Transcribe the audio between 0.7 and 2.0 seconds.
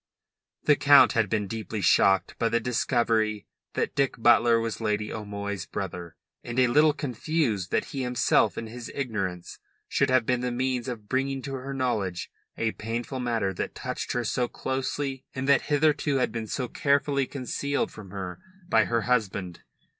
Count had been deeply